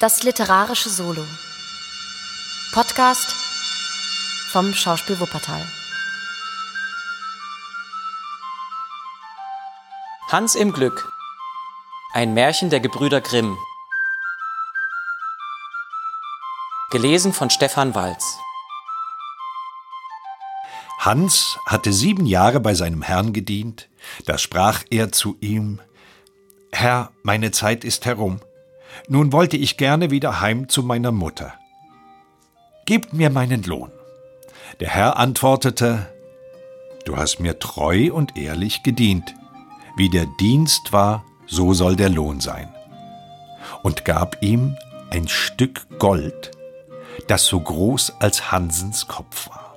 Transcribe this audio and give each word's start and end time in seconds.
Das 0.00 0.22
literarische 0.22 0.88
Solo. 0.88 1.26
Podcast 2.72 3.34
vom 4.50 4.72
Schauspiel 4.72 5.20
Wuppertal. 5.20 5.60
Hans 10.32 10.54
im 10.54 10.72
Glück. 10.72 11.12
Ein 12.14 12.32
Märchen 12.32 12.70
der 12.70 12.80
Gebrüder 12.80 13.20
Grimm. 13.20 13.58
Gelesen 16.90 17.34
von 17.34 17.50
Stefan 17.50 17.94
Walz. 17.94 18.38
Hans 21.00 21.58
hatte 21.66 21.92
sieben 21.92 22.24
Jahre 22.24 22.60
bei 22.60 22.72
seinem 22.72 23.02
Herrn 23.02 23.34
gedient, 23.34 23.90
da 24.24 24.38
sprach 24.38 24.82
er 24.88 25.12
zu 25.12 25.36
ihm 25.40 25.78
Herr, 26.72 27.12
meine 27.22 27.50
Zeit 27.50 27.84
ist 27.84 28.06
herum, 28.06 28.40
nun 29.08 29.32
wollte 29.32 29.56
ich 29.56 29.76
gerne 29.76 30.10
wieder 30.10 30.40
heim 30.40 30.68
zu 30.68 30.82
meiner 30.82 31.12
Mutter. 31.12 31.54
Gebt 32.86 33.12
mir 33.12 33.30
meinen 33.30 33.62
Lohn. 33.62 33.90
Der 34.80 34.88
Herr 34.88 35.16
antwortete 35.18 36.08
Du 37.04 37.16
hast 37.16 37.40
mir 37.40 37.58
treu 37.58 38.12
und 38.12 38.36
ehrlich 38.36 38.82
gedient. 38.82 39.34
Wie 39.96 40.10
der 40.10 40.26
Dienst 40.38 40.92
war, 40.92 41.24
so 41.46 41.72
soll 41.74 41.96
der 41.96 42.08
Lohn 42.08 42.40
sein. 42.40 42.72
Und 43.82 44.04
gab 44.04 44.42
ihm 44.42 44.76
ein 45.10 45.28
Stück 45.28 45.86
Gold, 45.98 46.52
das 47.26 47.46
so 47.46 47.60
groß 47.60 48.14
als 48.20 48.52
Hansens 48.52 49.08
Kopf 49.08 49.48
war. 49.48 49.76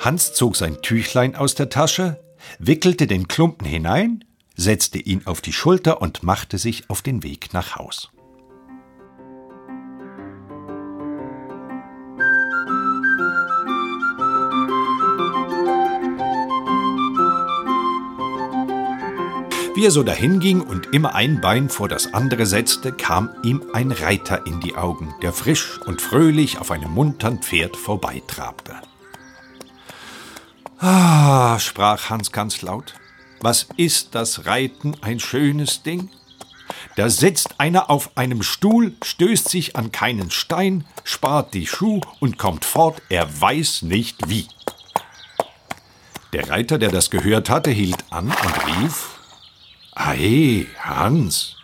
Hans 0.00 0.34
zog 0.34 0.56
sein 0.56 0.80
Tüchlein 0.82 1.36
aus 1.36 1.54
der 1.54 1.68
Tasche, 1.68 2.20
wickelte 2.58 3.06
den 3.06 3.28
Klumpen 3.28 3.66
hinein, 3.66 4.24
setzte 4.56 4.98
ihn 4.98 5.22
auf 5.26 5.40
die 5.40 5.52
Schulter 5.52 6.00
und 6.00 6.22
machte 6.22 6.58
sich 6.58 6.88
auf 6.90 7.02
den 7.02 7.22
Weg 7.22 7.52
nach 7.52 7.76
Haus. 7.76 8.10
Wie 19.76 19.84
er 19.84 19.90
so 19.90 20.02
dahinging 20.02 20.62
und 20.62 20.94
immer 20.94 21.14
ein 21.14 21.42
Bein 21.42 21.68
vor 21.68 21.86
das 21.86 22.14
andere 22.14 22.46
setzte, 22.46 22.92
kam 22.92 23.28
ihm 23.42 23.62
ein 23.74 23.92
Reiter 23.92 24.46
in 24.46 24.58
die 24.60 24.74
Augen, 24.74 25.14
der 25.20 25.34
frisch 25.34 25.78
und 25.82 26.00
fröhlich 26.00 26.58
auf 26.58 26.70
einem 26.70 26.92
muntern 26.92 27.40
Pferd 27.42 27.76
vorbeitrabte. 27.76 28.74
Ah, 30.78 31.58
sprach 31.58 32.08
Hans 32.08 32.32
ganz 32.32 32.62
laut, 32.62 32.94
was 33.40 33.66
ist 33.76 34.14
das 34.14 34.46
Reiten 34.46 34.94
ein 35.02 35.20
schönes 35.20 35.82
Ding? 35.82 36.10
Da 36.96 37.10
sitzt 37.10 37.60
einer 37.60 37.90
auf 37.90 38.16
einem 38.16 38.42
Stuhl, 38.42 38.94
stößt 39.02 39.48
sich 39.48 39.76
an 39.76 39.92
keinen 39.92 40.30
Stein, 40.30 40.84
spart 41.04 41.54
die 41.54 41.66
Schuh 41.66 42.00
und 42.20 42.38
kommt 42.38 42.64
fort, 42.64 43.02
er 43.08 43.40
weiß 43.40 43.82
nicht 43.82 44.28
wie. 44.28 44.46
Der 46.32 46.48
Reiter, 46.48 46.78
der 46.78 46.90
das 46.90 47.10
gehört 47.10 47.50
hatte, 47.50 47.70
hielt 47.70 48.04
an 48.10 48.26
und 48.26 48.66
rief 48.66 49.18
Ei, 49.94 50.66
Hans, 50.80 51.56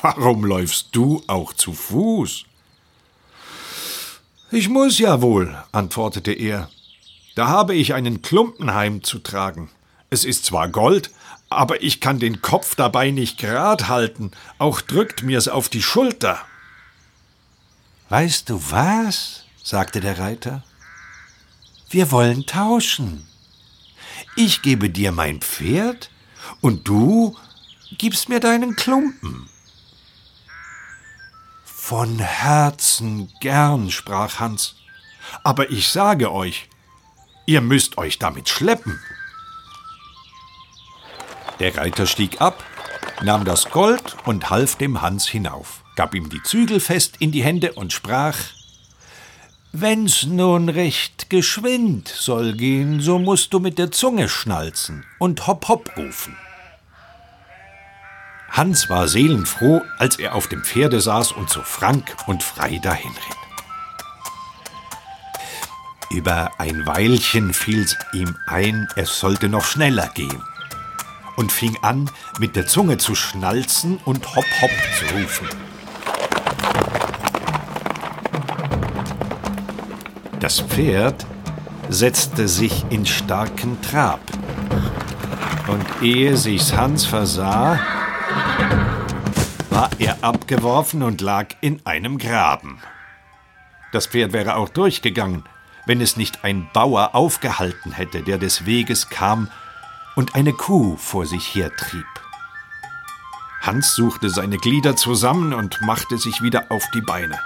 warum 0.00 0.44
läufst 0.44 0.88
du 0.92 1.22
auch 1.26 1.52
zu 1.52 1.72
Fuß? 1.72 2.44
Ich 4.50 4.68
muss 4.68 4.98
ja 4.98 5.20
wohl, 5.20 5.56
antwortete 5.72 6.32
er, 6.32 6.68
da 7.34 7.48
habe 7.48 7.74
ich 7.74 7.94
einen 7.94 8.22
Klumpen 8.22 8.74
heimzutragen. 8.74 9.70
Es 10.14 10.24
ist 10.24 10.44
zwar 10.44 10.68
Gold, 10.68 11.10
aber 11.50 11.82
ich 11.82 12.00
kann 12.00 12.20
den 12.20 12.40
Kopf 12.40 12.76
dabei 12.76 13.10
nicht 13.10 13.36
gerad 13.36 13.88
halten, 13.88 14.30
auch 14.58 14.80
drückt 14.80 15.24
mir's 15.24 15.48
auf 15.48 15.68
die 15.68 15.82
Schulter. 15.82 16.40
Weißt 18.10 18.48
du 18.48 18.62
was? 18.70 19.42
sagte 19.64 19.98
der 19.98 20.20
Reiter. 20.20 20.62
Wir 21.90 22.12
wollen 22.12 22.46
tauschen. 22.46 23.26
Ich 24.36 24.62
gebe 24.62 24.88
dir 24.88 25.10
mein 25.10 25.40
Pferd 25.40 26.10
und 26.60 26.86
du 26.86 27.36
gibst 27.98 28.28
mir 28.28 28.38
deinen 28.38 28.76
Klumpen. 28.76 29.48
Von 31.64 32.20
Herzen 32.20 33.32
gern, 33.40 33.90
sprach 33.90 34.38
Hans. 34.38 34.76
Aber 35.42 35.70
ich 35.72 35.88
sage 35.88 36.30
euch, 36.30 36.68
Ihr 37.46 37.62
müsst 37.62 37.98
euch 37.98 38.20
damit 38.20 38.48
schleppen. 38.48 39.00
Der 41.60 41.76
Reiter 41.76 42.06
stieg 42.06 42.40
ab, 42.40 42.64
nahm 43.22 43.44
das 43.44 43.70
Gold 43.70 44.16
und 44.24 44.50
half 44.50 44.76
dem 44.76 45.02
Hans 45.02 45.28
hinauf, 45.28 45.84
gab 45.94 46.14
ihm 46.14 46.28
die 46.28 46.42
Zügel 46.42 46.80
fest 46.80 47.16
in 47.20 47.30
die 47.30 47.44
Hände 47.44 47.72
und 47.74 47.92
sprach 47.92 48.36
Wenn's 49.72 50.24
nun 50.24 50.68
recht 50.68 51.30
geschwind 51.30 52.08
soll 52.08 52.52
gehen, 52.54 53.00
so 53.00 53.18
musst 53.18 53.52
du 53.52 53.58
mit 53.58 53.78
der 53.78 53.90
Zunge 53.90 54.28
schnalzen 54.28 55.04
und 55.18 55.46
hopp 55.46 55.68
hopp 55.68 55.96
rufen. 55.96 56.36
Hans 58.50 58.88
war 58.88 59.08
seelenfroh, 59.08 59.82
als 59.98 60.16
er 60.18 60.36
auf 60.36 60.46
dem 60.46 60.62
Pferde 60.62 61.00
saß 61.00 61.32
und 61.32 61.50
so 61.50 61.60
frank 61.62 62.16
und 62.26 62.44
frei 62.44 62.78
dahinritt. 62.78 63.18
Über 66.10 66.52
ein 66.58 66.86
Weilchen 66.86 67.52
fiel's 67.52 67.96
ihm 68.12 68.36
ein, 68.46 68.86
es 68.94 69.18
sollte 69.18 69.48
noch 69.48 69.64
schneller 69.64 70.08
gehen 70.14 70.42
und 71.36 71.52
fing 71.52 71.76
an, 71.82 72.10
mit 72.38 72.56
der 72.56 72.66
Zunge 72.66 72.98
zu 72.98 73.14
schnalzen 73.14 73.98
und 74.04 74.34
hopp 74.34 74.46
hopp 74.60 74.70
zu 74.98 75.14
rufen. 75.14 75.48
Das 80.40 80.60
Pferd 80.60 81.24
setzte 81.88 82.48
sich 82.48 82.84
in 82.90 83.06
starken 83.06 83.80
Trab. 83.82 84.20
Und 85.66 85.86
ehe 86.02 86.36
sich's 86.36 86.74
Hans 86.74 87.06
versah, 87.06 87.80
war 89.70 89.90
er 89.98 90.22
abgeworfen 90.22 91.02
und 91.02 91.20
lag 91.20 91.48
in 91.60 91.80
einem 91.86 92.18
Graben. 92.18 92.78
Das 93.92 94.06
Pferd 94.06 94.32
wäre 94.32 94.56
auch 94.56 94.68
durchgegangen, 94.68 95.44
wenn 95.86 96.00
es 96.00 96.16
nicht 96.16 96.44
ein 96.44 96.68
Bauer 96.72 97.14
aufgehalten 97.14 97.92
hätte, 97.92 98.22
der 98.22 98.38
des 98.38 98.66
Weges 98.66 99.08
kam 99.08 99.48
und 100.16 100.34
eine 100.34 100.52
Kuh 100.52 100.96
vor 100.96 101.26
sich 101.26 101.54
hertrieb. 101.54 102.06
Hans 103.60 103.94
suchte 103.94 104.28
seine 104.28 104.58
Glieder 104.58 104.96
zusammen 104.96 105.54
und 105.54 105.80
machte 105.80 106.18
sich 106.18 106.42
wieder 106.42 106.70
auf 106.70 106.84
die 106.94 107.00
Beine. 107.00 107.38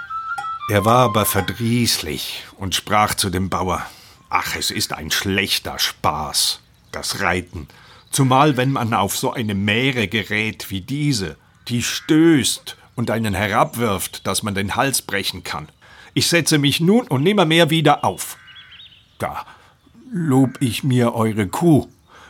Er 0.69 0.85
war 0.85 1.05
aber 1.05 1.25
verdrießlich 1.25 2.43
und 2.57 2.75
sprach 2.75 3.15
zu 3.15 3.29
dem 3.29 3.49
Bauer 3.49 3.85
Ach, 4.29 4.55
es 4.55 4.69
ist 4.69 4.93
ein 4.93 5.09
schlechter 5.09 5.79
Spaß, 5.79 6.59
das 6.91 7.21
Reiten, 7.21 7.67
zumal 8.11 8.57
wenn 8.57 8.71
man 8.71 8.93
auf 8.93 9.17
so 9.17 9.31
eine 9.31 9.55
Mähre 9.55 10.07
gerät 10.07 10.69
wie 10.69 10.81
diese, 10.81 11.37
die 11.67 11.81
stößt 11.81 12.77
und 12.95 13.09
einen 13.09 13.33
herabwirft, 13.33 14.27
dass 14.27 14.43
man 14.43 14.53
den 14.53 14.75
Hals 14.75 15.01
brechen 15.01 15.43
kann. 15.43 15.69
Ich 16.13 16.27
setze 16.27 16.57
mich 16.57 16.79
nun 16.79 17.07
und 17.07 17.23
nimmermehr 17.23 17.69
wieder 17.69 18.03
auf. 18.03 18.37
Da 19.17 19.45
lob 20.11 20.61
ich 20.61 20.83
mir 20.83 21.15
eure 21.15 21.47
Kuh. 21.47 21.87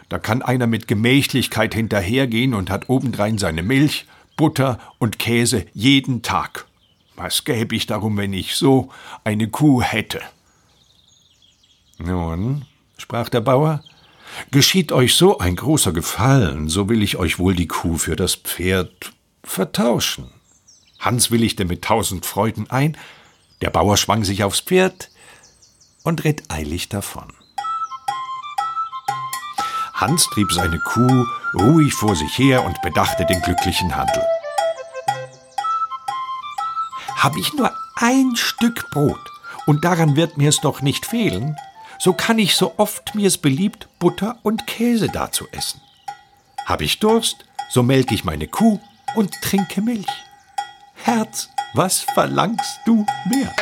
Da 0.09 0.18
kann 0.18 0.42
einer 0.42 0.68
mit 0.68 0.88
Gemächlichkeit 0.88 1.74
hinterhergehen 1.75 2.53
und 2.56 2.70
hat 2.70 2.90
obendrein 2.90 3.38
seine 3.38 3.64
Milch, 3.64 4.08
Butter 4.36 4.80
und 4.97 5.20
Käse 5.20 5.66
jeden 5.74 6.24
Tag. 6.24 6.66
Was 7.16 7.44
gäbe 7.44 7.75
ich 7.75 7.86
darum, 7.86 8.18
wenn 8.18 8.34
ich 8.34 8.56
so 8.56 8.90
eine 9.24 9.50
Kuh 9.50 9.81
hätte? 9.81 10.22
Nun, 11.97 12.66
sprach 12.97 13.30
der 13.30 13.42
Bauer, 13.42 13.84
geschieht 14.52 14.92
euch 14.92 15.16
so 15.16 15.38
ein 15.38 15.58
großer 15.58 15.92
Gefallen, 15.92 16.70
so 16.70 16.90
will 16.90 17.03
ich 17.03 17.18
euch 17.18 17.38
wohl 17.38 17.56
die 17.56 17.68
Kuh 17.68 17.97
für 17.97 18.16
das 18.16 18.36
Pferd 18.36 19.12
vertauschen. 19.44 20.31
Hans 21.00 21.29
willigte 21.29 21.66
mit 21.66 21.84
tausend 21.84 22.26
Freuden 22.26 22.70
ein, 22.70 22.97
der 23.61 23.70
Bauer 23.70 23.97
schwang 23.97 24.23
sich 24.23 24.44
aufs 24.44 24.61
Pferd 24.61 25.09
und 26.03 26.23
ritt 26.23 26.44
eilig 26.50 26.88
davon. 26.88 27.34
Hans 29.99 30.28
trieb 30.28 30.51
seine 30.53 30.79
Kuh 30.79 31.25
ruhig 31.53 31.93
vor 31.93 32.16
sich 32.16 32.37
her 32.37 32.63
und 32.63 32.81
bedachte 32.81 33.25
den 33.25 33.41
glücklichen 33.41 33.96
Handel. 33.96 34.23
Hab 37.17 37.35
ich 37.35 37.53
nur 37.53 37.73
ein 37.97 38.37
Stück 38.37 38.90
Brot, 38.91 39.19
und 39.66 39.84
daran 39.84 40.16
wird 40.16 40.37
mir's 40.37 40.61
doch 40.61 40.81
nicht 40.81 41.05
fehlen, 41.05 41.57
so 41.99 42.13
kann 42.13 42.40
ich 42.40 42.55
so 42.55 42.75
oft 42.78 43.13
mir's 43.13 43.37
beliebt 43.37 43.90
Butter 43.99 44.37
und 44.41 44.67
Käse 44.67 45.09
dazu 45.09 45.47
essen. 45.51 45.81
Hab 46.66 46.81
ich 46.81 46.99
Durst, 46.99 47.43
so 47.69 47.84
melke 47.84 48.16
ich 48.16 48.23
meine 48.23 48.47
Kuh 48.47 48.79
und 49.16 49.34
trinke 49.41 49.81
Milch. 49.81 50.07
Herz, 50.93 51.49
was 51.73 51.99
verlangst 51.99 52.79
du 52.85 53.05
mehr? 53.29 53.53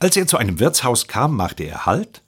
Als 0.00 0.16
er 0.16 0.26
zu 0.26 0.38
einem 0.38 0.58
Wirtshaus 0.58 1.06
kam, 1.06 1.36
machte 1.36 1.62
er 1.62 1.86
Halt, 1.86 2.22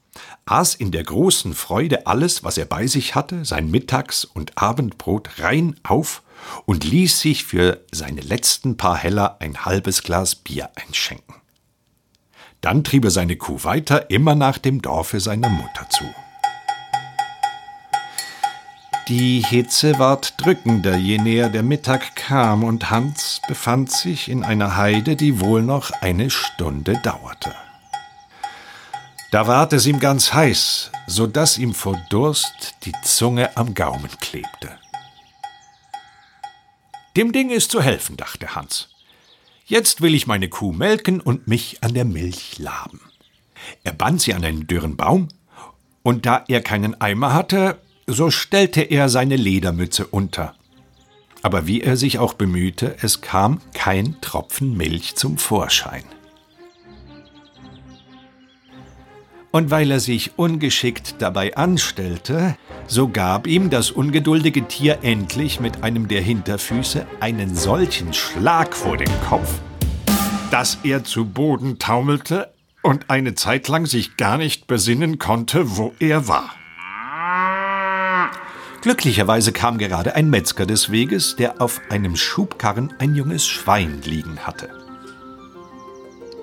aß 0.47 0.75
in 0.75 0.91
der 0.91 1.05
großen 1.05 1.55
Freude 1.55 2.07
alles, 2.07 2.45
was 2.45 2.59
er 2.59 2.65
bei 2.65 2.87
sich 2.87 3.15
hatte, 3.15 3.45
sein 3.45 3.71
Mittags- 3.71 4.25
und 4.25 4.59
Abendbrot 4.59 5.39
rein 5.39 5.77
auf 5.83 6.23
und 6.67 6.85
ließ 6.85 7.21
sich 7.21 7.45
für 7.45 7.81
seine 7.93 8.21
letzten 8.21 8.77
paar 8.77 8.97
Heller 8.97 9.37
ein 9.41 9.65
halbes 9.65 10.03
Glas 10.03 10.35
Bier 10.35 10.71
einschenken. 10.75 11.37
Dann 12.61 12.85
trieb 12.85 13.05
er 13.05 13.11
seine 13.11 13.37
Kuh 13.37 13.65
weiter, 13.65 14.11
immer 14.11 14.35
nach 14.35 14.59
dem 14.59 14.83
Dorfe 14.83 15.21
seiner 15.21 15.49
Mutter 15.49 15.89
zu. 15.91 16.05
Die 19.09 19.41
Hitze 19.41 19.99
ward 19.99 20.35
drückender, 20.41 20.97
je 20.97 21.19
näher 21.19 21.49
der 21.49 21.65
Mittag 21.65 22.15
kam, 22.15 22.63
und 22.63 22.89
Hans 22.89 23.43
befand 23.49 23.91
sich 23.91 24.29
in 24.29 24.45
einer 24.45 24.77
Heide, 24.77 25.17
die 25.17 25.41
wohl 25.41 25.63
noch 25.63 25.91
eine 26.01 26.31
Stunde 26.31 27.01
dauerte. 27.03 27.53
Da 29.33 29.47
ward 29.47 29.73
es 29.73 29.87
ihm 29.87 29.99
ganz 29.99 30.35
heiß, 30.35 30.93
so 31.07 31.27
dass 31.27 31.57
ihm 31.57 31.73
vor 31.73 31.99
Durst 32.11 32.75
die 32.85 32.93
Zunge 33.03 33.57
am 33.57 33.73
Gaumen 33.73 34.11
klebte. 34.21 34.79
Dem 37.17 37.33
Ding 37.33 37.49
ist 37.49 37.71
zu 37.71 37.81
helfen, 37.81 38.19
dachte 38.19 38.55
Hans. 38.55 38.91
Jetzt 39.65 40.03
will 40.03 40.15
ich 40.15 40.27
meine 40.27 40.51
Kuh 40.51 40.73
melken 40.73 41.19
und 41.19 41.49
mich 41.49 41.83
an 41.83 41.95
der 41.95 42.05
Milch 42.05 42.59
laben. 42.59 43.01
Er 43.85 43.95
band 43.95 44.21
sie 44.21 44.35
an 44.35 44.45
einen 44.45 44.67
dürren 44.67 44.99
Baum, 44.99 45.29
und 46.03 46.27
da 46.27 46.45
er 46.49 46.61
keinen 46.61 47.01
Eimer 47.01 47.33
hatte, 47.33 47.79
so 48.07 48.31
stellte 48.31 48.83
er 48.83 49.09
seine 49.09 49.37
Ledermütze 49.37 50.07
unter. 50.07 50.55
Aber 51.41 51.67
wie 51.67 51.81
er 51.81 51.97
sich 51.97 52.19
auch 52.19 52.35
bemühte, 52.35 52.97
es 53.01 53.23
kam 53.23 53.63
kein 53.73 54.21
Tropfen 54.21 54.77
Milch 54.77 55.15
zum 55.15 55.39
Vorschein. 55.39 56.05
Und 59.53 59.71
weil 59.71 59.91
er 59.91 60.01
sich 60.01 60.39
ungeschickt 60.39 61.17
dabei 61.19 61.55
anstellte, 61.57 62.57
so 62.87 63.09
gab 63.09 63.47
ihm 63.47 63.69
das 63.69 63.91
ungeduldige 63.91 64.67
Tier 64.67 65.01
endlich 65.03 65.61
mit 65.61 65.85
einem 65.85 66.09
der 66.09 66.23
Hinterfüße 66.23 67.07
einen 67.21 67.55
solchen 67.55 68.15
Schlag 68.15 68.75
vor 68.75 68.97
den 68.97 69.11
Kopf, 69.29 69.61
dass 70.51 70.79
er 70.85 71.05
zu 71.05 71.27
Boden 71.27 71.79
taumelte 71.79 72.51
und 72.83 73.11
eine 73.11 73.35
Zeit 73.35 73.69
lang 73.69 73.85
sich 73.85 74.17
gar 74.17 74.39
nicht 74.39 74.67
besinnen 74.67 75.19
konnte, 75.19 75.77
wo 75.77 75.93
er 75.99 76.27
war. 76.29 76.51
Glücklicherweise 78.81 79.53
kam 79.53 79.77
gerade 79.77 80.17
ein 80.17 80.31
Metzger 80.31 80.65
des 80.65 80.91
Weges, 80.91 81.37
der 81.37 81.61
auf 81.61 81.81
einem 81.91 82.17
Schubkarren 82.17 82.93
ein 82.99 83.15
junges 83.15 83.47
Schwein 83.47 84.01
liegen 84.03 84.41
hatte. 84.41 84.71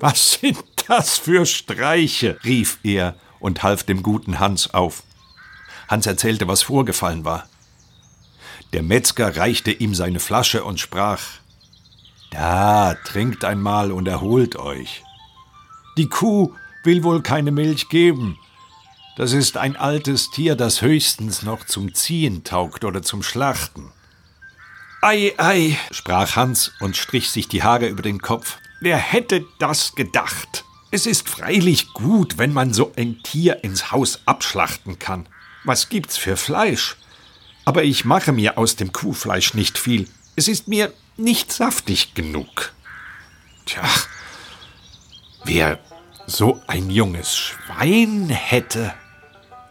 Was 0.00 0.32
sind 0.40 0.69
das 0.90 1.18
für 1.18 1.46
Streiche? 1.46 2.38
rief 2.44 2.78
er 2.82 3.14
und 3.38 3.62
half 3.62 3.84
dem 3.84 4.02
guten 4.02 4.38
Hans 4.38 4.74
auf. 4.74 5.02
Hans 5.88 6.06
erzählte, 6.06 6.46
was 6.48 6.62
vorgefallen 6.62 7.24
war. 7.24 7.48
Der 8.72 8.82
Metzger 8.82 9.36
reichte 9.36 9.72
ihm 9.72 9.94
seine 9.94 10.20
Flasche 10.20 10.64
und 10.64 10.78
sprach 10.78 11.22
Da, 12.30 12.94
trinkt 13.04 13.44
einmal 13.44 13.90
und 13.90 14.06
erholt 14.06 14.56
euch. 14.56 15.02
Die 15.96 16.08
Kuh 16.08 16.52
will 16.84 17.02
wohl 17.02 17.22
keine 17.22 17.50
Milch 17.50 17.88
geben, 17.88 18.38
das 19.20 19.34
ist 19.34 19.58
ein 19.58 19.76
altes 19.76 20.30
Tier, 20.30 20.56
das 20.56 20.80
höchstens 20.80 21.42
noch 21.42 21.66
zum 21.66 21.94
Ziehen 21.94 22.42
taugt 22.42 22.86
oder 22.86 23.02
zum 23.02 23.22
Schlachten. 23.22 23.92
Ei, 25.02 25.34
ei, 25.36 25.78
sprach 25.90 26.36
Hans 26.36 26.72
und 26.80 26.96
strich 26.96 27.30
sich 27.30 27.46
die 27.46 27.62
Haare 27.62 27.86
über 27.86 28.00
den 28.00 28.22
Kopf. 28.22 28.56
Wer 28.80 28.96
hätte 28.96 29.44
das 29.58 29.94
gedacht? 29.94 30.64
Es 30.92 31.06
ist 31.06 31.28
freilich 31.28 31.92
gut, 31.92 32.36
wenn 32.38 32.52
man 32.52 32.72
so 32.74 32.92
ein 32.96 33.22
Tier 33.22 33.62
ins 33.62 33.92
Haus 33.92 34.20
abschlachten 34.26 34.98
kann. 34.98 35.28
Was 35.62 35.88
gibt's 35.88 36.16
für 36.16 36.36
Fleisch? 36.36 36.96
Aber 37.64 37.84
ich 37.84 38.04
mache 38.04 38.32
mir 38.32 38.58
aus 38.58 38.74
dem 38.74 38.92
Kuhfleisch 38.92 39.54
nicht 39.54 39.78
viel. 39.78 40.08
Es 40.34 40.48
ist 40.48 40.66
mir 40.66 40.92
nicht 41.16 41.52
saftig 41.52 42.14
genug. 42.14 42.72
Tja, 43.66 43.84
wer 45.44 45.78
so 46.26 46.60
ein 46.66 46.90
junges 46.90 47.36
Schwein 47.36 48.28
hätte, 48.28 48.92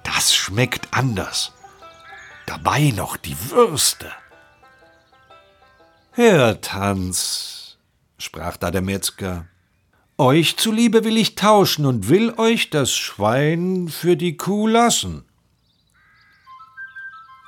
das 0.03 0.33
schmeckt 0.33 0.87
anders. 0.91 1.51
Dabei 2.45 2.91
noch 2.91 3.17
die 3.17 3.35
Würste. 3.49 4.11
Hört, 6.11 6.73
Hans, 6.73 7.77
sprach 8.17 8.57
da 8.57 8.71
der 8.71 8.81
Metzger, 8.81 9.47
euch 10.19 10.57
zuliebe 10.57 11.05
will 11.05 11.17
ich 11.17 11.35
tauschen 11.35 11.85
und 11.85 12.09
will 12.09 12.33
euch 12.37 12.69
das 12.69 12.91
Schwein 12.91 13.87
für 13.87 14.17
die 14.17 14.35
Kuh 14.35 14.67
lassen. 14.67 15.23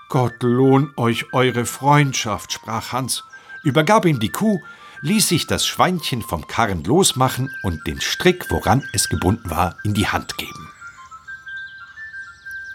Gott 0.09 0.41
lohn 0.41 0.91
euch 0.95 1.33
eure 1.33 1.65
Freundschaft, 1.65 2.53
sprach 2.53 2.91
Hans, 2.93 3.23
übergab 3.63 4.05
ihm 4.05 4.19
die 4.19 4.29
Kuh, 4.29 4.59
ließ 5.01 5.27
sich 5.27 5.47
das 5.47 5.65
Schweinchen 5.65 6.21
vom 6.21 6.47
Karren 6.47 6.83
losmachen 6.83 7.53
und 7.63 7.85
den 7.87 7.99
Strick, 7.99 8.49
woran 8.49 8.83
es 8.93 9.09
gebunden 9.09 9.49
war, 9.49 9.77
in 9.83 9.93
die 9.93 10.07
Hand 10.07 10.37
geben. 10.37 10.69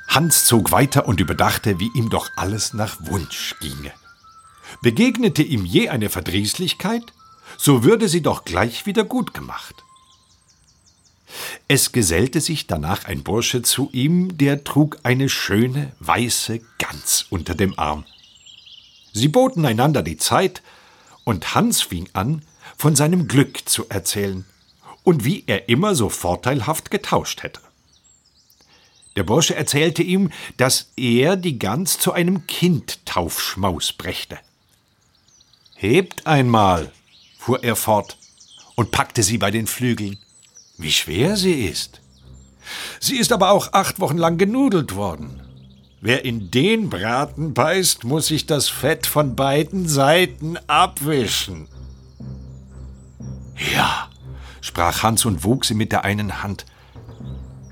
Hans 0.08 0.44
zog 0.44 0.72
weiter 0.72 1.06
und 1.06 1.20
überdachte, 1.20 1.80
wie 1.80 1.90
ihm 1.94 2.10
doch 2.10 2.30
alles 2.36 2.74
nach 2.74 2.96
Wunsch 3.00 3.54
ginge. 3.60 3.92
Begegnete 4.82 5.42
ihm 5.42 5.64
je 5.64 5.88
eine 5.88 6.10
Verdrießlichkeit, 6.10 7.12
so 7.56 7.84
würde 7.84 8.08
sie 8.08 8.22
doch 8.22 8.44
gleich 8.44 8.86
wieder 8.86 9.04
gut 9.04 9.32
gemacht. 9.32 9.85
Es 11.68 11.92
gesellte 11.92 12.40
sich 12.40 12.66
danach 12.66 13.04
ein 13.04 13.22
Bursche 13.22 13.62
zu 13.62 13.88
ihm, 13.92 14.36
der 14.38 14.64
trug 14.64 14.98
eine 15.02 15.28
schöne 15.28 15.92
weiße 16.00 16.60
Gans 16.78 17.26
unter 17.30 17.54
dem 17.54 17.78
Arm. 17.78 18.04
Sie 19.12 19.28
boten 19.28 19.64
einander 19.64 20.02
die 20.02 20.16
Zeit, 20.16 20.62
und 21.24 21.54
Hans 21.54 21.82
fing 21.82 22.08
an, 22.12 22.42
von 22.76 22.94
seinem 22.94 23.26
Glück 23.26 23.68
zu 23.68 23.88
erzählen 23.88 24.44
und 25.02 25.24
wie 25.24 25.44
er 25.46 25.68
immer 25.68 25.94
so 25.94 26.08
vorteilhaft 26.08 26.90
getauscht 26.90 27.42
hätte. 27.42 27.60
Der 29.16 29.24
Bursche 29.24 29.54
erzählte 29.54 30.02
ihm, 30.02 30.30
dass 30.56 30.92
er 30.96 31.36
die 31.36 31.58
Gans 31.58 31.98
zu 31.98 32.12
einem 32.12 32.46
Kindtaufschmaus 32.46 33.92
brächte. 33.94 34.38
Hebt 35.74 36.26
einmal, 36.26 36.92
fuhr 37.38 37.64
er 37.64 37.76
fort 37.76 38.18
und 38.74 38.90
packte 38.90 39.22
sie 39.22 39.38
bei 39.38 39.50
den 39.50 39.66
Flügeln. 39.66 40.18
Wie 40.78 40.92
schwer 40.92 41.36
sie 41.36 41.64
ist. 41.64 42.00
Sie 43.00 43.16
ist 43.16 43.32
aber 43.32 43.50
auch 43.50 43.72
acht 43.72 44.00
Wochen 44.00 44.18
lang 44.18 44.38
genudelt 44.38 44.94
worden. 44.94 45.40
Wer 46.00 46.24
in 46.24 46.50
den 46.50 46.90
Braten 46.90 47.54
beißt, 47.54 48.04
muss 48.04 48.26
sich 48.26 48.46
das 48.46 48.68
Fett 48.68 49.06
von 49.06 49.34
beiden 49.34 49.88
Seiten 49.88 50.58
abwischen. 50.66 51.68
Ja, 53.74 54.08
sprach 54.60 55.02
Hans 55.02 55.24
und 55.24 55.44
wog 55.44 55.64
sie 55.64 55.74
mit 55.74 55.92
der 55.92 56.04
einen 56.04 56.42
Hand. 56.42 56.66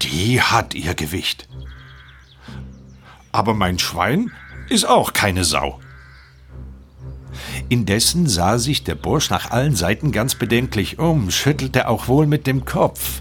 Die 0.02 0.40
hat 0.40 0.74
ihr 0.74 0.94
Gewicht. 0.94 1.48
Aber 3.32 3.54
mein 3.54 3.78
Schwein 3.78 4.32
ist 4.68 4.86
auch 4.86 5.12
keine 5.12 5.44
Sau. 5.44 5.80
Indessen 7.74 8.28
sah 8.28 8.58
sich 8.58 8.84
der 8.84 8.94
Bursch 8.94 9.30
nach 9.30 9.50
allen 9.50 9.74
Seiten 9.74 10.12
ganz 10.12 10.36
bedenklich 10.36 11.00
um, 11.00 11.32
schüttelte 11.32 11.88
auch 11.88 12.06
wohl 12.06 12.28
mit 12.28 12.46
dem 12.46 12.64
Kopf. 12.64 13.20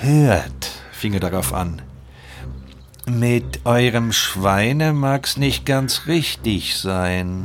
Hört, 0.00 0.68
fing 0.90 1.14
er 1.14 1.20
darauf 1.20 1.54
an, 1.54 1.80
mit 3.06 3.60
eurem 3.64 4.10
Schweine 4.10 4.92
mag's 4.92 5.36
nicht 5.36 5.64
ganz 5.64 6.08
richtig 6.08 6.76
sein. 6.76 7.44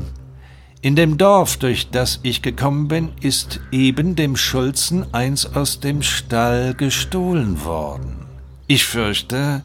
In 0.81 0.95
dem 0.95 1.19
Dorf, 1.19 1.57
durch 1.57 1.91
das 1.91 2.19
ich 2.24 2.41
gekommen 2.41 2.88
bin, 2.88 3.12
ist 3.21 3.59
eben 3.71 4.15
dem 4.15 4.38
Schulzen 4.38 5.13
eins 5.13 5.45
aus 5.45 5.81
dem 5.81 6.01
Stall 6.01 6.74
gestohlen 6.74 7.63
worden. 7.63 8.25
Ich 8.65 8.86
fürchte, 8.86 9.62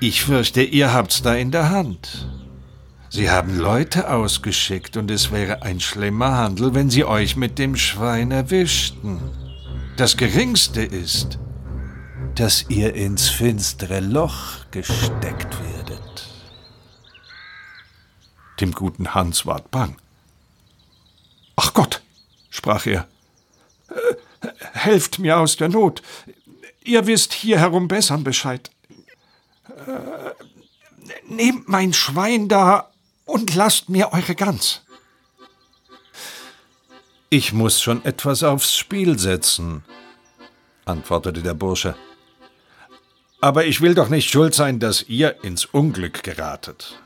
ich 0.00 0.22
fürchte, 0.22 0.62
ihr 0.62 0.92
habt's 0.92 1.22
da 1.22 1.34
in 1.34 1.50
der 1.50 1.70
Hand. 1.70 2.28
Sie 3.12 3.28
haben 3.28 3.58
Leute 3.58 4.08
ausgeschickt 4.08 4.96
und 4.96 5.10
es 5.10 5.32
wäre 5.32 5.62
ein 5.62 5.80
schlimmer 5.80 6.36
Handel, 6.36 6.74
wenn 6.74 6.90
sie 6.90 7.04
euch 7.04 7.34
mit 7.34 7.58
dem 7.58 7.74
Schwein 7.74 8.30
erwischten. 8.30 9.20
Das 9.96 10.16
Geringste 10.16 10.82
ist, 10.82 11.40
dass 12.36 12.66
ihr 12.68 12.94
ins 12.94 13.28
finstere 13.28 13.98
Loch 13.98 14.70
gesteckt 14.70 15.58
werdet. 15.60 16.28
Dem 18.60 18.70
guten 18.70 19.12
Hans 19.12 19.44
ward 19.44 19.72
bang. 19.72 19.96
Ach 21.56 21.74
Gott, 21.74 22.02
sprach 22.48 22.86
er, 22.86 23.08
helft 24.72 25.18
mir 25.18 25.38
aus 25.38 25.56
der 25.56 25.68
Not. 25.68 26.00
Ihr 26.84 27.08
wisst 27.08 27.32
hier 27.32 27.58
herum 27.58 27.88
bessern 27.88 28.22
Bescheid. 28.22 28.70
Äh, 29.68 30.30
nehmt 31.28 31.68
mein 31.68 31.92
Schwein 31.92 32.48
da 32.48 32.89
und 33.30 33.54
lasst 33.54 33.88
mir 33.88 34.12
eure 34.12 34.34
Gans. 34.34 34.82
Ich 37.28 37.52
muss 37.52 37.80
schon 37.80 38.04
etwas 38.04 38.42
aufs 38.42 38.76
Spiel 38.76 39.18
setzen, 39.18 39.84
antwortete 40.84 41.42
der 41.42 41.54
Bursche. 41.54 41.94
Aber 43.40 43.64
ich 43.64 43.80
will 43.80 43.94
doch 43.94 44.08
nicht 44.08 44.28
schuld 44.28 44.54
sein, 44.54 44.80
dass 44.80 45.04
ihr 45.08 45.44
ins 45.44 45.64
Unglück 45.64 46.24
geratet. 46.24 47.00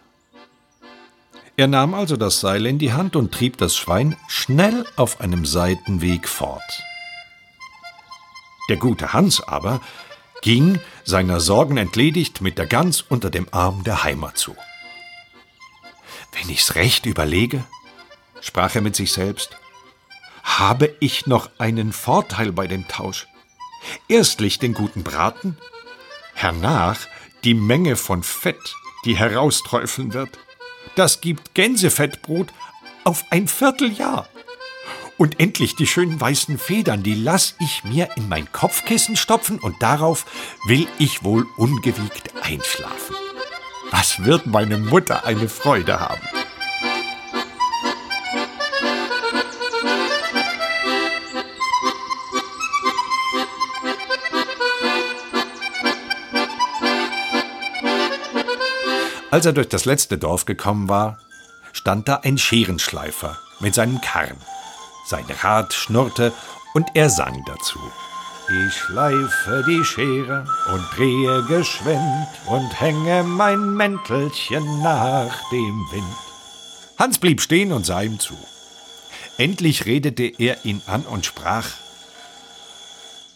Er 1.56 1.68
nahm 1.68 1.94
also 1.94 2.16
das 2.16 2.40
Seil 2.40 2.66
in 2.66 2.78
die 2.78 2.94
Hand 2.94 3.14
und 3.14 3.32
trieb 3.32 3.58
das 3.58 3.76
Schwein 3.76 4.16
schnell 4.26 4.84
auf 4.96 5.20
einem 5.20 5.44
Seitenweg 5.44 6.26
fort. 6.26 6.82
Der 8.68 8.78
gute 8.78 9.12
Hans 9.12 9.42
aber 9.42 9.80
ging, 10.40 10.80
seiner 11.04 11.38
Sorgen 11.38 11.76
entledigt, 11.76 12.40
mit 12.40 12.58
der 12.58 12.66
Gans 12.66 13.02
unter 13.02 13.30
dem 13.30 13.46
Arm 13.52 13.84
der 13.84 14.02
Heimat 14.02 14.38
zu. 14.38 14.56
Wenn 16.34 16.50
ich's 16.50 16.74
recht 16.74 17.06
überlege, 17.06 17.64
sprach 18.40 18.74
er 18.74 18.80
mit 18.80 18.96
sich 18.96 19.12
selbst, 19.12 19.56
habe 20.42 20.94
ich 21.00 21.26
noch 21.26 21.50
einen 21.58 21.92
Vorteil 21.92 22.52
bei 22.52 22.66
dem 22.66 22.86
Tausch. 22.88 23.26
Erstlich 24.08 24.58
den 24.58 24.74
guten 24.74 25.02
Braten, 25.02 25.56
hernach 26.34 26.98
die 27.44 27.54
Menge 27.54 27.96
von 27.96 28.22
Fett, 28.22 28.74
die 29.04 29.16
herausträufeln 29.16 30.12
wird. 30.12 30.38
Das 30.96 31.20
gibt 31.20 31.54
Gänsefettbrot 31.54 32.52
auf 33.04 33.24
ein 33.30 33.48
Vierteljahr. 33.48 34.28
Und 35.16 35.38
endlich 35.38 35.76
die 35.76 35.86
schönen 35.86 36.20
weißen 36.20 36.58
Federn, 36.58 37.02
die 37.02 37.14
lass 37.14 37.54
ich 37.60 37.84
mir 37.84 38.08
in 38.16 38.28
mein 38.28 38.50
Kopfkissen 38.50 39.16
stopfen 39.16 39.60
und 39.60 39.80
darauf 39.82 40.26
will 40.66 40.88
ich 40.98 41.22
wohl 41.22 41.46
ungewiegt 41.56 42.32
einschlafen. 42.42 43.14
Was 43.96 44.24
wird 44.24 44.44
meine 44.46 44.76
Mutter 44.76 45.24
eine 45.24 45.48
Freude 45.48 46.00
haben? 46.00 46.20
Als 59.30 59.46
er 59.46 59.52
durch 59.52 59.68
das 59.68 59.84
letzte 59.84 60.18
Dorf 60.18 60.44
gekommen 60.44 60.88
war, 60.88 61.20
stand 61.72 62.08
da 62.08 62.16
ein 62.16 62.36
Scherenschleifer 62.36 63.38
mit 63.60 63.76
seinem 63.76 64.00
Karren. 64.00 64.38
Sein 65.06 65.24
Rad 65.40 65.72
schnurrte 65.72 66.32
und 66.74 66.88
er 66.94 67.10
sang 67.10 67.44
dazu. 67.46 67.78
Ich 68.46 68.74
schleife 68.74 69.64
die 69.66 69.82
Schere 69.84 70.46
und 70.70 70.84
drehe 70.94 71.42
geschwind 71.44 72.28
und 72.46 72.78
hänge 72.78 73.22
mein 73.22 73.74
Mäntelchen 73.74 74.82
nach 74.82 75.48
dem 75.50 75.86
Wind. 75.90 76.16
Hans 76.98 77.18
blieb 77.18 77.40
stehen 77.40 77.72
und 77.72 77.86
sah 77.86 78.02
ihm 78.02 78.20
zu. 78.20 78.36
Endlich 79.38 79.86
redete 79.86 80.24
er 80.24 80.62
ihn 80.66 80.82
an 80.86 81.04
und 81.06 81.24
sprach: 81.24 81.68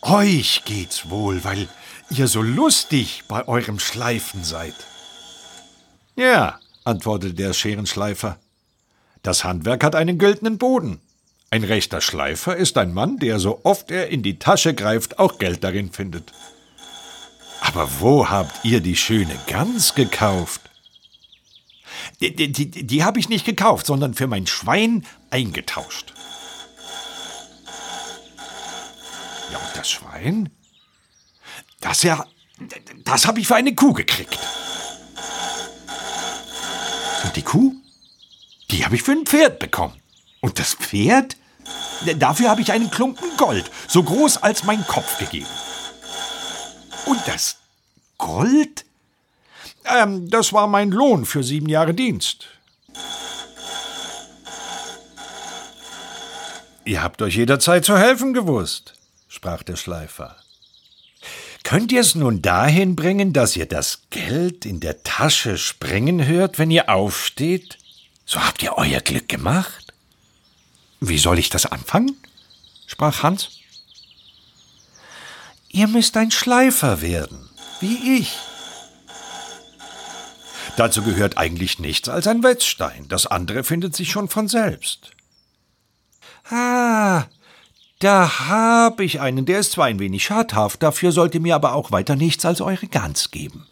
Euch 0.03 0.62
geht's 0.67 1.09
wohl, 1.09 1.43
weil 1.43 1.69
ihr 2.11 2.29
so 2.29 2.43
lustig 2.43 3.25
bei 3.29 3.49
eurem 3.49 3.79
Schleifen 3.79 4.45
seid. 4.45 4.75
Ja, 6.17 6.61
antwortete 6.85 7.33
der 7.33 7.55
Scherenschleifer. 7.55 8.38
Das 9.23 9.43
Handwerk 9.43 9.83
hat 9.85 9.95
einen 9.95 10.19
güldenen 10.19 10.59
Boden. 10.59 11.00
Ein 11.50 11.64
rechter 11.64 12.00
Schleifer 12.02 12.57
ist 12.57 12.76
ein 12.76 12.93
Mann, 12.93 13.19
der 13.19 13.40
so 13.40 13.61
oft 13.64 13.90
er 13.90 14.09
in 14.09 14.23
die 14.23 14.38
Tasche 14.38 14.75
greift, 14.75 15.19
auch 15.19 15.38
Geld 15.38 15.64
darin 15.64 15.90
findet. 15.93 16.33
Aber 17.61 17.88
wo 18.00 18.28
habt 18.28 18.64
ihr 18.64 18.81
die 18.81 18.97
schöne 18.97 19.35
Gans 19.47 19.95
gekauft? 19.95 20.61
Die, 22.21 22.35
die, 22.35 22.52
die, 22.52 22.87
die 22.87 23.05
habe 23.05 23.19
ich 23.19 23.28
nicht 23.28 23.47
gekauft, 23.47 23.87
sondern 23.87 24.14
für 24.14 24.26
mein 24.26 24.47
Schwein 24.47 25.07
eingetauscht. 25.31 26.12
Ja, 29.50 29.59
und 29.59 29.76
das 29.76 29.90
Schwein? 29.90 30.50
Das 31.81 32.02
ja, 32.02 32.26
das 33.05 33.26
habe 33.26 33.40
ich 33.40 33.47
für 33.47 33.57
eine 33.57 33.75
Kuh 33.75 33.95
gekriegt. 33.95 34.38
Und 37.25 37.37
die 37.37 37.43
Kuh? 37.43 37.75
Die 38.71 38.85
habe 38.85 38.97
ich 38.97 39.02
für 39.02 39.12
ein 39.12 39.25
Pferd 39.25 39.59
bekommen. 39.59 39.98
Und 40.40 40.59
das 40.59 40.75
Pferd? 40.75 41.37
Dafür 42.16 42.50
habe 42.50 42.61
ich 42.61 42.73
einen 42.73 42.90
Klumpen 42.90 43.37
Gold, 43.37 43.71
so 43.88 44.02
groß 44.02 44.38
als 44.38 44.64
mein 44.64 44.87
Kopf 44.87 45.18
gegeben. 45.18 45.47
Und 47.07 47.21
das 47.26 47.57
Gold? 48.18 48.85
Ähm, 49.85 50.28
das 50.30 50.52
war 50.52 50.66
mein 50.66 50.90
Lohn 50.90 51.25
für 51.25 51.42
sieben 51.42 51.68
Jahre 51.68 51.95
Dienst. 51.95 52.47
Ihr 56.85 57.02
habt 57.02 57.21
euch 57.21 57.37
jederzeit 57.37 57.85
zu 57.85 57.99
helfen 57.99 58.33
gewusst, 58.33 58.95
sprach 59.28 59.62
der 59.62 59.76
Schleifer. 59.76 60.37
Könnt 61.62 61.92
ihr 61.92 62.00
es 62.00 62.14
nun 62.14 62.40
dahin 62.40 62.97
bringen, 62.97 63.35
dass 63.35 63.57
ihr 63.57 63.66
das 63.66 64.04
Geld 64.09 64.64
in 64.64 64.80
der 64.80 65.02
Tasche 65.02 65.59
springen 65.59 66.25
hört, 66.25 66.59
wenn 66.59 66.71
ihr 66.71 66.88
aufsteht? 66.88 67.76
So 68.25 68.40
habt 68.40 68.62
ihr 68.62 68.78
euer 68.78 69.00
Glück 69.00 69.28
gemacht. 69.28 69.88
Wie 71.00 71.19
soll 71.19 71.38
ich 71.38 71.50
das 71.50 71.67
anfangen? 71.67 72.17
sprach 72.87 73.23
Hans. 73.23 73.50
Ihr 75.69 75.87
müsst 75.87 76.17
ein 76.17 76.31
Schleifer 76.31 77.02
werden, 77.02 77.50
wie 77.81 78.19
ich. 78.19 78.35
Dazu 80.76 81.02
gehört 81.02 81.37
eigentlich 81.37 81.78
nichts 81.78 82.09
als 82.09 82.26
ein 82.26 82.43
Wetzstein. 82.43 83.09
Das 83.09 83.26
andere 83.26 83.64
findet 83.64 83.95
sich 83.95 84.11
schon 84.11 84.28
von 84.28 84.49
selbst. 84.49 85.11
Ah, 86.50 87.26
da 87.99 88.49
hab 88.49 89.00
ich 89.00 89.21
einen, 89.21 89.45
der 89.45 89.59
ist 89.59 89.73
zwar 89.73 89.87
ein 89.87 89.99
wenig 89.99 90.25
schadhaft, 90.25 90.83
dafür 90.83 91.12
sollt 91.12 91.35
ihr 91.35 91.40
mir 91.40 91.57
aber 91.57 91.75
auch 91.75 91.90
weiter 91.90 92.17
nichts 92.17 92.45
als 92.45 92.61
eure 92.61 92.87
Gans 92.87 93.31
geben. 93.31 93.67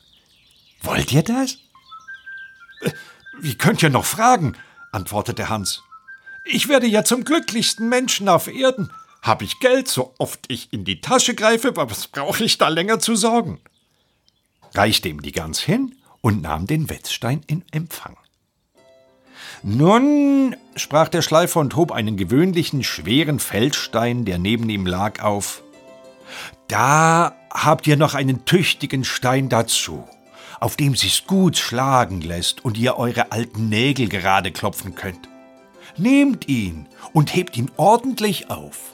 Wollt 0.83 1.13
ihr 1.13 1.23
das? 1.23 1.59
Äh, 2.81 2.91
wie 3.41 3.57
könnt 3.57 3.83
ihr 3.83 3.91
noch 3.91 4.05
fragen? 4.05 4.57
antwortete 4.93 5.49
Hans. 5.49 5.83
Ich 6.49 6.69
werde 6.69 6.87
ja 6.87 7.05
zum 7.05 7.25
glücklichsten 7.25 7.89
Menschen 7.89 8.29
auf 8.29 8.47
Erden. 8.47 8.91
Hab 9.23 9.43
ich 9.43 9.59
Geld, 9.59 9.89
so 9.89 10.15
oft 10.19 10.41
ich 10.49 10.73
in 10.73 10.85
die 10.85 11.01
Tasche 11.01 11.35
greife, 11.35 11.77
was 11.77 12.07
brauche 12.07 12.45
ich 12.45 12.59
da 12.59 12.69
länger 12.69 13.01
zu 13.01 13.17
sorgen? 13.17 13.59
Reichte 14.73 15.09
ihm 15.09 15.23
die 15.23 15.33
Gans 15.33 15.61
hin 15.61 15.97
und 16.21 16.43
nahm 16.43 16.67
den 16.67 16.89
Wetzstein 16.89 17.43
in 17.49 17.65
Empfang. 17.73 18.17
Nun, 19.65 20.55
sprach 20.77 21.09
der 21.09 21.23
Schleifer 21.23 21.59
und 21.59 21.75
hob 21.75 21.91
einen 21.91 22.17
gewöhnlichen 22.17 22.85
schweren 22.85 23.41
Feldstein, 23.41 24.25
der 24.25 24.39
neben 24.39 24.69
ihm 24.69 24.87
lag, 24.87 25.23
auf. 25.23 25.65
Da 26.69 27.35
habt 27.51 27.87
ihr 27.89 27.97
noch 27.97 28.15
einen 28.15 28.45
tüchtigen 28.45 29.05
Stein 29.05 29.49
dazu, 29.49 30.07
auf 30.61 30.77
dem 30.77 30.95
sich's 30.95 31.27
gut 31.27 31.57
schlagen 31.57 32.21
lässt 32.21 32.65
und 32.65 32.79
ihr 32.79 32.97
eure 32.97 33.33
alten 33.33 33.69
Nägel 33.69 34.09
gerade 34.09 34.53
klopfen 34.53 34.95
könnt. 34.95 35.29
Nehmt 35.99 36.49
ihn 36.49 36.87
und 37.13 37.35
hebt 37.35 37.57
ihn 37.57 37.71
ordentlich 37.77 38.51
auf. 38.51 38.93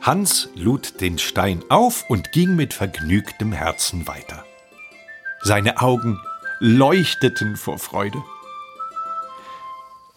Hans 0.00 0.48
lud 0.54 1.00
den 1.00 1.18
Stein 1.18 1.62
auf 1.68 2.04
und 2.10 2.32
ging 2.32 2.56
mit 2.56 2.74
vergnügtem 2.74 3.52
Herzen 3.52 4.06
weiter. 4.06 4.44
Seine 5.42 5.80
Augen 5.80 6.20
leuchteten 6.58 7.56
vor 7.56 7.78
Freude. 7.78 8.22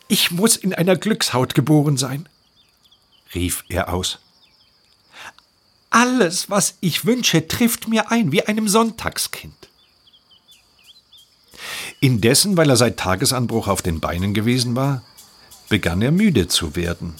Ich 0.07 0.31
muss 0.31 0.55
in 0.55 0.73
einer 0.73 0.95
Glückshaut 0.95 1.53
geboren 1.53 1.97
sein, 1.97 2.27
rief 3.35 3.63
er 3.69 3.93
aus. 3.93 4.19
Alles, 5.89 6.49
was 6.49 6.77
ich 6.81 7.05
wünsche, 7.05 7.47
trifft 7.47 7.87
mir 7.87 8.11
ein 8.11 8.31
wie 8.31 8.43
einem 8.43 8.67
Sonntagskind. 8.67 9.69
Indessen, 11.99 12.57
weil 12.57 12.69
er 12.69 12.77
seit 12.77 12.97
Tagesanbruch 12.97 13.67
auf 13.67 13.81
den 13.81 13.99
Beinen 13.99 14.33
gewesen 14.33 14.75
war, 14.75 15.01
begann 15.69 16.01
er 16.01 16.11
müde 16.11 16.47
zu 16.47 16.75
werden. 16.75 17.15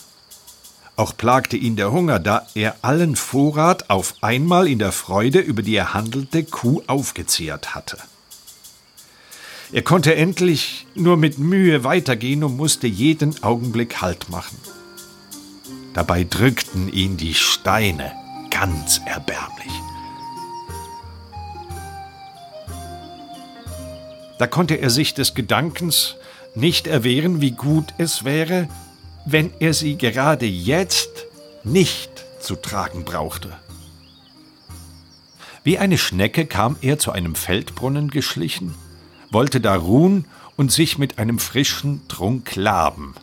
Auch 0.96 1.16
plagte 1.16 1.58
ihn 1.58 1.76
der 1.76 1.92
Hunger, 1.92 2.20
da 2.20 2.48
er 2.56 2.78
allen 2.82 3.16
Vorrat 3.16 3.90
auf 3.90 4.16
einmal 4.22 4.68
in 4.68 4.80
der 4.80 4.92
Freude 4.92 5.40
über 5.40 5.62
die 5.62 5.76
erhandelte 5.76 6.44
Kuh 6.44 6.82
aufgezehrt 6.88 7.76
hatte. 7.76 7.98
Er 9.72 9.82
konnte 9.82 10.16
endlich 10.16 10.88
nur 10.96 11.18
mit 11.18 11.40
Mühe 11.40 11.84
weitergehen 11.84 12.44
und 12.44 12.56
musste 12.56 12.88
jeden 12.88 13.44
Augenblick 13.44 14.02
Halt 14.02 14.30
machen. 14.30 14.58
Dabei 15.94 16.24
drückten 16.24 16.92
ihn 16.92 17.18
die 17.18 17.34
Steine 17.34 18.14
ganz 18.50 19.02
erbärmlich. 19.06 19.72
Da 24.40 24.48
konnte 24.48 24.76
er 24.76 24.90
sich 24.90 25.14
des 25.14 25.34
Gedankens 25.34 26.16
nicht 26.56 26.88
erwehren, 26.88 27.42
wie 27.42 27.52
gut 27.52 27.94
es 27.98 28.24
wäre, 28.24 28.68
wenn 29.26 29.52
er 29.60 29.74
sie 29.74 29.98
gerade 29.98 30.46
jetzt 30.46 31.26
nicht 31.64 32.26
zu 32.40 32.56
tragen 32.56 33.04
brauchte. 33.04 33.54
Wie 35.64 35.78
eine 35.78 35.98
Schnecke 35.98 36.46
kam 36.46 36.78
er 36.82 36.98
zu 36.98 37.12
einem 37.12 37.36
Feldbrunnen 37.36 38.10
geschlichen 38.10 38.76
wollte 39.32 39.62
da 39.62 39.76
ruhen 39.76 40.26
und 40.56 40.72
sich 40.72 40.98
mit 40.98 41.20
einem 41.20 41.40
frischen 41.40 42.08
Trunk 42.08 42.56
laben. 42.56 43.16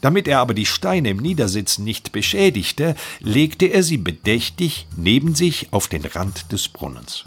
Damit 0.00 0.28
er 0.28 0.40
aber 0.40 0.52
die 0.52 0.66
Steine 0.66 1.08
im 1.10 1.16
Niedersitzen 1.16 1.84
nicht 1.84 2.12
beschädigte, 2.12 2.94
legte 3.20 3.66
er 3.66 3.82
sie 3.82 3.96
bedächtig 3.96 4.86
neben 4.96 5.34
sich 5.34 5.72
auf 5.72 5.88
den 5.88 6.04
Rand 6.04 6.52
des 6.52 6.68
Brunnens. 6.68 7.24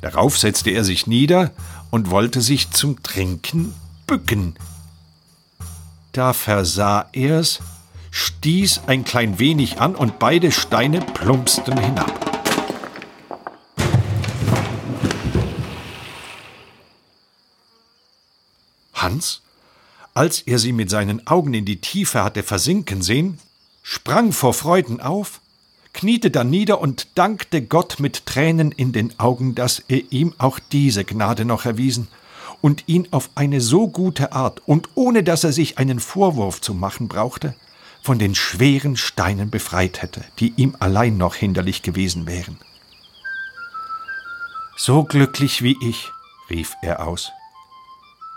Darauf 0.00 0.38
setzte 0.38 0.70
er 0.70 0.84
sich 0.84 1.06
nieder 1.06 1.50
und 1.90 2.10
wollte 2.10 2.40
sich 2.40 2.70
zum 2.70 3.02
Trinken 3.02 3.74
bücken. 4.06 4.54
Da 6.12 6.32
versah 6.32 7.08
er's, 7.12 7.60
stieß 8.10 8.82
ein 8.86 9.04
klein 9.04 9.38
wenig 9.38 9.80
an 9.80 9.94
und 9.94 10.18
beide 10.18 10.52
Steine 10.52 11.00
plumpsten 11.00 11.78
hinab. 11.78 12.28
Hans, 18.94 19.42
als 20.14 20.40
er 20.42 20.58
sie 20.58 20.72
mit 20.72 20.90
seinen 20.90 21.26
Augen 21.26 21.54
in 21.54 21.64
die 21.64 21.80
Tiefe 21.80 22.24
hatte 22.24 22.42
versinken 22.42 23.02
sehen, 23.02 23.38
sprang 23.82 24.32
vor 24.32 24.54
Freuden 24.54 25.00
auf, 25.00 25.40
kniete 25.98 26.30
dann 26.30 26.48
nieder 26.48 26.80
und 26.80 27.08
dankte 27.16 27.60
Gott 27.60 27.98
mit 27.98 28.24
Tränen 28.24 28.70
in 28.70 28.92
den 28.92 29.18
Augen, 29.18 29.56
dass 29.56 29.80
er 29.88 30.00
ihm 30.12 30.32
auch 30.38 30.60
diese 30.60 31.04
Gnade 31.04 31.44
noch 31.44 31.64
erwiesen 31.64 32.06
und 32.60 32.84
ihn 32.86 33.08
auf 33.10 33.30
eine 33.34 33.60
so 33.60 33.88
gute 33.88 34.30
Art 34.30 34.62
und 34.64 34.90
ohne 34.94 35.24
dass 35.24 35.42
er 35.42 35.50
sich 35.50 35.76
einen 35.76 35.98
Vorwurf 35.98 36.60
zu 36.60 36.72
machen 36.72 37.08
brauchte, 37.08 37.56
von 38.00 38.20
den 38.20 38.36
schweren 38.36 38.96
Steinen 38.96 39.50
befreit 39.50 40.00
hätte, 40.00 40.24
die 40.38 40.52
ihm 40.54 40.76
allein 40.78 41.16
noch 41.16 41.34
hinderlich 41.34 41.82
gewesen 41.82 42.28
wären. 42.28 42.60
So 44.76 45.02
glücklich 45.02 45.62
wie 45.62 45.76
ich, 45.82 46.12
rief 46.48 46.76
er 46.80 47.08
aus, 47.08 47.32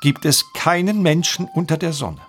gibt 0.01 0.25
es 0.25 0.51
keinen 0.56 1.03
Menschen 1.03 1.48
unter 1.53 1.77
der 1.77 1.94
Sonne. 1.94 2.22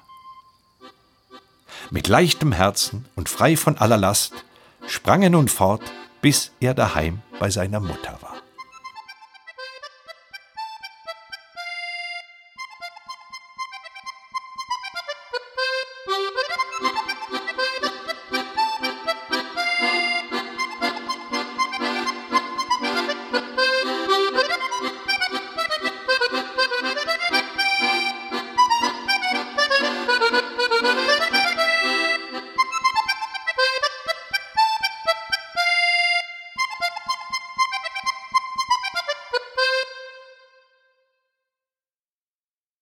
Mit 1.91 2.07
leichtem 2.09 2.53
Herzen 2.53 3.07
und 3.17 3.31
frei 3.31 3.57
von 3.57 3.79
aller 3.79 3.97
Last 3.97 4.45
sprang 4.87 5.23
er 5.23 5.31
nun 5.31 5.49
fort, 5.49 5.83
bis 6.21 6.53
er 6.61 6.75
daheim 6.75 7.23
bei 7.39 7.51
seiner 7.51 7.81
Mutter 7.81 8.17
war. 8.21 8.32